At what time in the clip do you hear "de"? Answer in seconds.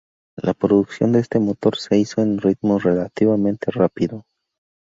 1.11-1.19